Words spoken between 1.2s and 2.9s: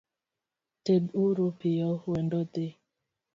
uru piyo wendo dhi.